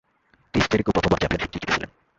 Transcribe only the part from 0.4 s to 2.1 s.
Chris Jericho প্রথমবার চ্যাম্পিয়নশিপটি জিতেছিলেন।